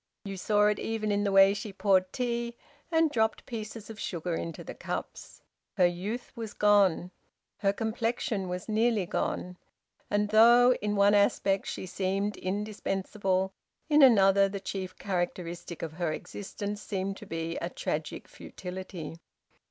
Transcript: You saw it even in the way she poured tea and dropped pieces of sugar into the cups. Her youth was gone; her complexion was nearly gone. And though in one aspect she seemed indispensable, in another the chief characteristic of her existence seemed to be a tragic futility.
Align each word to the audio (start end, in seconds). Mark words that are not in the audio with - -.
You 0.25 0.35
saw 0.35 0.65
it 0.65 0.79
even 0.79 1.11
in 1.11 1.23
the 1.23 1.31
way 1.31 1.53
she 1.53 1.71
poured 1.71 2.11
tea 2.11 2.55
and 2.91 3.11
dropped 3.11 3.45
pieces 3.45 3.87
of 3.87 3.99
sugar 3.99 4.33
into 4.33 4.63
the 4.63 4.73
cups. 4.73 5.43
Her 5.77 5.85
youth 5.85 6.31
was 6.35 6.55
gone; 6.55 7.11
her 7.57 7.71
complexion 7.71 8.49
was 8.49 8.67
nearly 8.67 9.05
gone. 9.05 9.57
And 10.09 10.29
though 10.29 10.73
in 10.81 10.95
one 10.95 11.13
aspect 11.13 11.67
she 11.67 11.85
seemed 11.85 12.35
indispensable, 12.37 13.53
in 13.89 14.01
another 14.01 14.49
the 14.49 14.59
chief 14.59 14.97
characteristic 14.97 15.83
of 15.83 15.93
her 15.93 16.11
existence 16.11 16.81
seemed 16.81 17.15
to 17.17 17.27
be 17.27 17.57
a 17.57 17.69
tragic 17.69 18.27
futility. 18.27 19.19